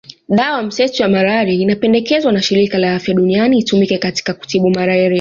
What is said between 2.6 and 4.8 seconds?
la Afya Duniani itumike katika kutibu